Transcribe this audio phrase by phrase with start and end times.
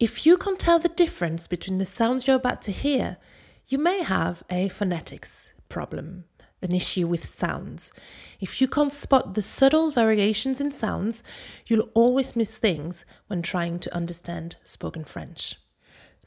[0.00, 3.16] If you can't tell the difference between the sounds you're about to hear,
[3.66, 6.22] you may have a phonetics problem,
[6.62, 7.90] an issue with sounds.
[8.38, 11.24] If you can't spot the subtle variations in sounds,
[11.66, 15.56] you'll always miss things when trying to understand spoken French.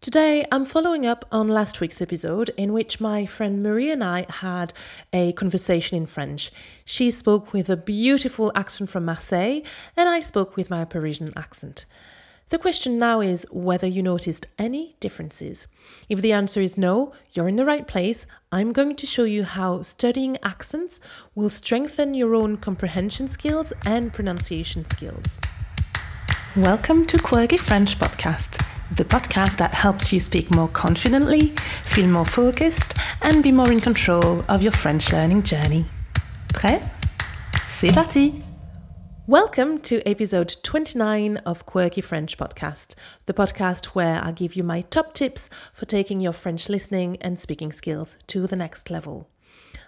[0.00, 4.26] Today, I'm following up on last week's episode in which my friend Marie and I
[4.28, 4.72] had
[5.12, 6.50] a conversation in French.
[6.84, 9.60] She spoke with a beautiful accent from Marseille,
[9.96, 11.84] and I spoke with my Parisian accent.
[12.50, 15.68] The question now is whether you noticed any differences.
[16.08, 18.26] If the answer is no, you're in the right place.
[18.50, 20.98] I'm going to show you how studying accents
[21.36, 25.38] will strengthen your own comprehension skills and pronunciation skills.
[26.56, 28.60] Welcome to Quirky French Podcast,
[28.96, 31.54] the podcast that helps you speak more confidently,
[31.84, 35.84] feel more focused, and be more in control of your French learning journey.
[36.52, 36.82] Prêt?
[37.68, 38.49] C'est parti!
[39.30, 44.80] Welcome to episode 29 of Quirky French Podcast, the podcast where I give you my
[44.80, 49.28] top tips for taking your French listening and speaking skills to the next level.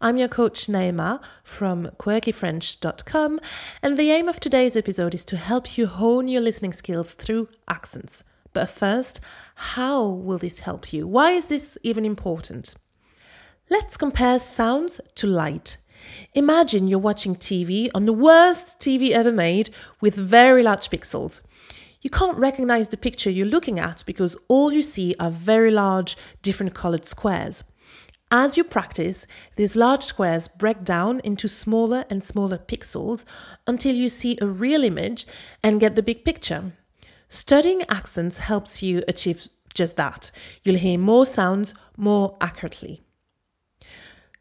[0.00, 3.38] I'm your coach Naima from quirkyfrench.com,
[3.82, 7.50] and the aim of today's episode is to help you hone your listening skills through
[7.68, 8.24] accents.
[8.54, 9.20] But first,
[9.54, 11.06] how will this help you?
[11.06, 12.74] Why is this even important?
[13.68, 15.76] Let's compare sounds to light.
[16.34, 21.40] Imagine you're watching TV on the worst TV ever made with very large pixels.
[22.02, 26.16] You can't recognize the picture you're looking at because all you see are very large,
[26.42, 27.64] different colored squares.
[28.30, 33.24] As you practice, these large squares break down into smaller and smaller pixels
[33.66, 35.26] until you see a real image
[35.62, 36.72] and get the big picture.
[37.28, 40.30] Studying accents helps you achieve just that.
[40.64, 43.05] You'll hear more sounds more accurately.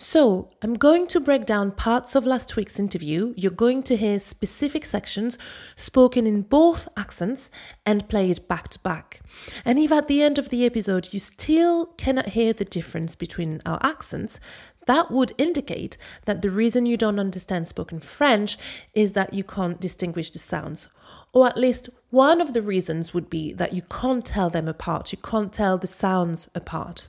[0.00, 3.34] So, I'm going to break down parts of last week's interview.
[3.36, 5.36] You're going to hear specific sections
[5.74, 7.50] spoken in both accents
[7.84, 9.20] and played back to back.
[9.64, 13.60] And if at the end of the episode you still cannot hear the difference between
[13.66, 14.38] our accents,
[14.86, 15.96] that would indicate
[16.26, 18.56] that the reason you don't understand spoken French
[18.94, 20.86] is that you can't distinguish the sounds.
[21.32, 25.10] Or at least one of the reasons would be that you can't tell them apart,
[25.10, 27.08] you can't tell the sounds apart.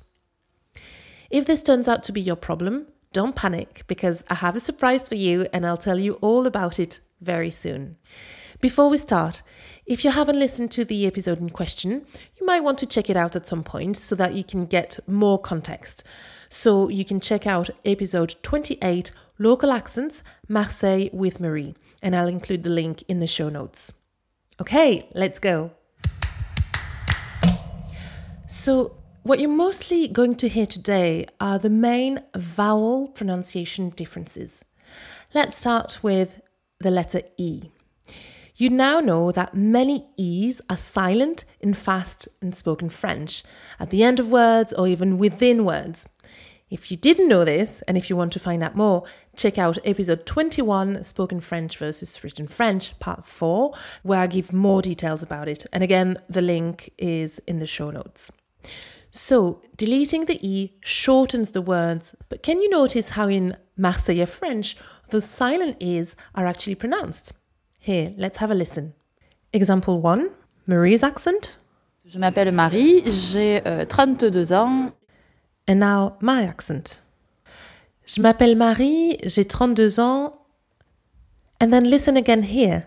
[1.30, 5.08] If this turns out to be your problem, don't panic because I have a surprise
[5.08, 7.98] for you and I'll tell you all about it very soon.
[8.62, 9.44] Before we start,
[9.86, 12.06] if you haven't listened to the episode in question,
[12.40, 15.00] you might want to check it out at some point so that you can get
[15.08, 16.04] more context.
[16.50, 22.64] So you can check out episode 28 Local Accents Marseille with Marie, and I'll include
[22.64, 23.94] the link in the show notes.
[24.60, 25.72] Okay, let's go.
[28.48, 28.99] So,
[29.30, 34.66] what you're mostly going to hear today are the main vowel pronunciation differences.
[35.36, 36.42] Let's start with
[36.80, 37.70] the letter E.
[38.56, 43.44] You now know that many E's are silent in fast and spoken French,
[43.80, 46.10] at the end of words or even within words.
[46.72, 49.04] If you didn't know this, and if you want to find out more,
[49.36, 54.82] check out episode 21, Spoken French versus Written French, part 4, where I give more
[54.82, 55.68] details about it.
[55.72, 58.32] And again, the link is in the show notes.
[59.12, 64.78] So, deleting the E shortens the words, but can you notice how in Marseillais French
[65.10, 67.34] those silent E's are actually pronounced?
[67.80, 68.94] Here, let's have a listen.
[69.52, 70.30] Example 1
[70.68, 71.58] Marie's accent.
[72.06, 74.92] Je m'appelle Marie, j'ai euh, 32 ans.
[75.68, 77.00] And now my accent.
[78.06, 80.34] Je m'appelle Marie, j'ai 32 ans.
[81.60, 82.84] And then listen again here.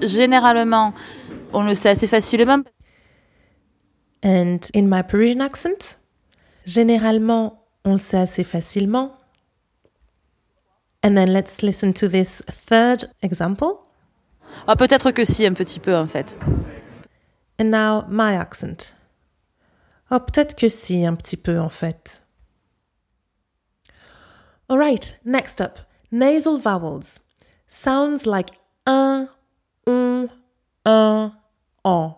[0.00, 0.92] Généralement,
[1.52, 2.62] on le sait assez facilement
[4.22, 5.96] And in my Parisian accent,
[6.66, 9.12] généralement, on le sait assez facilement.
[11.02, 13.84] And then let's listen to this third example.
[14.66, 16.36] Ah, peut-être que si, un petit peu en fait.
[17.58, 18.92] And now my accent.
[20.10, 22.22] Oh, peut-être que si, un petit peu en fait.
[24.68, 25.78] All right, next up,
[26.10, 27.20] nasal vowels.
[27.68, 28.50] Sounds like
[28.86, 29.28] un,
[29.86, 30.28] un,
[30.84, 31.32] un,
[31.84, 32.14] en.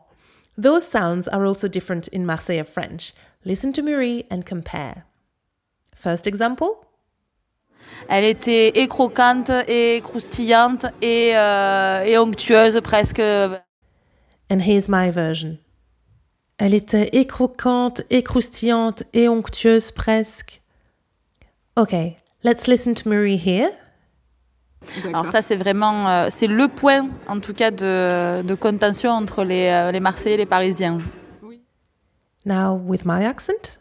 [0.61, 3.15] Those sounds are also different in Marseillais French.
[3.47, 5.05] Listen to Marie and compare.
[5.95, 6.85] First example.
[8.11, 13.21] Elle était et croquante, et croustillante, et, euh, et onctueuse presque.
[14.51, 15.59] And here's my version.
[16.59, 20.61] Elle était et croquante, et croustillante, et onctueuse presque.
[21.79, 23.71] Okay, let's listen to Marie here.
[25.07, 29.45] Alors ça, c'est vraiment, euh, c'est le point, en tout cas, de, de contention entre
[29.45, 30.99] les, euh, les Marseillais et les Parisiens.
[32.47, 33.79] Now with my accent?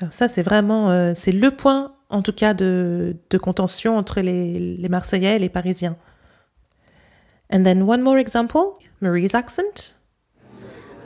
[0.00, 4.20] Alors ça, c'est vraiment, euh, c'est le point, en tout cas, de, de contention entre
[4.20, 5.96] les, les Marseillais et les Parisiens.
[7.52, 9.94] And then one more example, Marie's accent?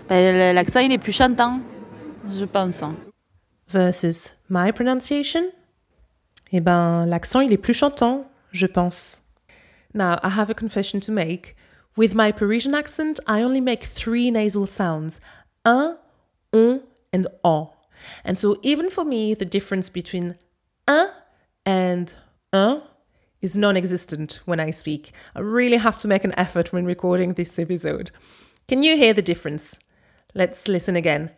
[0.09, 1.61] ben, L'accent, il est plus chantant,
[2.29, 2.83] je pense.
[3.69, 5.43] Versus my pronunciation?
[6.53, 9.21] Eh ben, l'accent, il est plus chantant, je pense.
[9.95, 11.57] Now, I have a confession to make.
[11.97, 15.21] With my Parisian accent, I only make three nasal sounds
[15.65, 15.99] un,
[16.53, 16.83] on,
[17.13, 17.75] and o.
[18.25, 20.37] And so, even for me, the difference between
[20.89, 21.11] un
[21.67, 22.13] and
[22.53, 22.83] un
[23.43, 25.13] is non existent when I speak.
[25.35, 28.11] I really have to make an effort when recording this episode.
[28.69, 29.79] Can you hear the difference?
[30.35, 31.31] Let's listen again.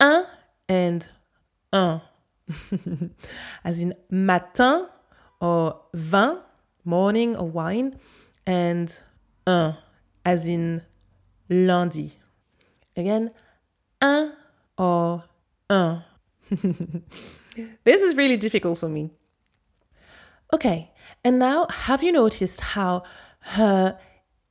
[0.00, 0.26] Un
[0.68, 1.06] and
[1.72, 2.00] un.
[3.64, 4.88] As in matin
[5.40, 6.38] or vin,
[6.84, 7.98] morning or wine,
[8.46, 8.98] and
[9.46, 9.76] un,
[10.24, 10.82] as in
[11.48, 12.12] lundi.
[12.96, 13.30] Again,
[14.00, 14.32] un
[14.78, 15.24] or
[15.68, 16.04] un.
[17.84, 19.10] this is really difficult for me.
[20.52, 20.90] Okay,
[21.22, 23.04] and now have you noticed how
[23.40, 23.98] her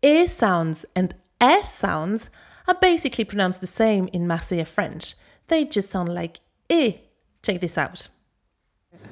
[0.02, 2.30] E sounds and S sounds
[2.68, 5.16] are basically pronounced the same in Marseillais French?
[5.48, 6.40] They just sound like
[6.70, 6.96] E.
[7.44, 8.08] Check this out.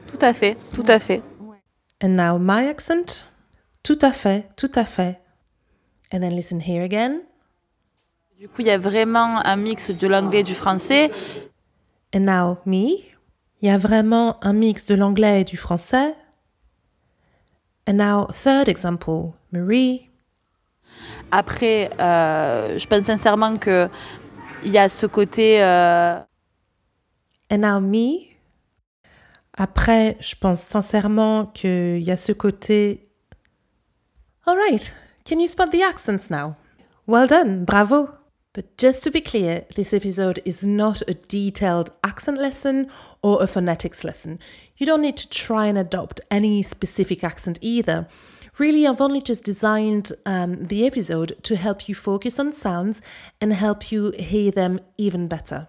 [0.07, 1.21] Tout à fait, tout à fait.
[2.01, 3.25] And now my accent.
[3.83, 5.19] Tout à fait, tout à fait.
[6.13, 7.21] And then listen here again.
[8.39, 11.09] Du coup, il y a vraiment un mix de l'anglais et du français.
[12.13, 13.03] And now me.
[13.61, 16.13] Il y a vraiment un mix de l'anglais et du français.
[17.87, 20.09] And now third example, Marie.
[21.31, 23.89] Après, euh, je pense sincèrement que
[24.63, 25.63] il y a ce côté.
[25.63, 26.19] Euh...
[27.49, 28.26] And now me.
[29.57, 33.09] Après, je pense sincèrement qu'il y a ce côté.
[34.45, 34.93] All right.
[35.25, 36.55] Can you spot the accents now?
[37.07, 37.65] Well done.
[37.65, 38.09] Bravo.
[38.53, 42.87] But just to be clear, this episode is not a detailed accent lesson
[43.21, 44.39] or a phonetics lesson.
[44.77, 48.07] You don't need to try and adopt any specific accent either.
[48.57, 53.01] Really, I've only just designed um, the episode to help you focus on sounds
[53.39, 55.67] and help you hear them even better.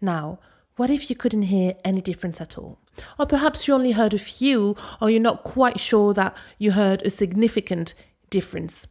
[0.00, 0.38] Now,
[0.80, 2.78] what if you couldn't hear any difference at all?
[3.18, 7.02] Or perhaps you only heard a few, or you're not quite sure that you heard
[7.02, 7.92] a significant
[8.30, 8.86] difference.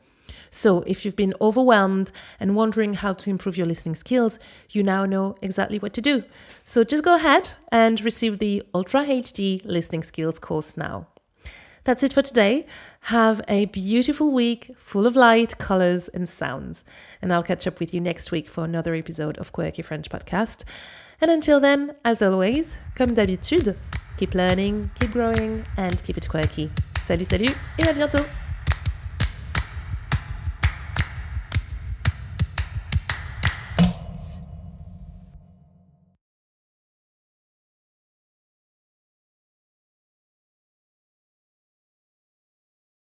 [0.50, 4.38] So, if you've been overwhelmed and wondering how to improve your listening skills,
[4.71, 6.25] you now know exactly what to do.
[6.65, 11.07] So, just go ahead and receive the Ultra HD Listening Skills course now.
[11.85, 12.66] That's it for today.
[13.05, 16.85] Have a beautiful week full of light, colors, and sounds.
[17.23, 20.64] And I'll catch up with you next week for another episode of Quirky French Podcast.
[21.21, 23.76] And until then, as always, comme d'habitude,
[24.16, 26.71] keep learning, keep growing, and keep it quirky.
[27.07, 28.50] Salut, salut, et à bientôt!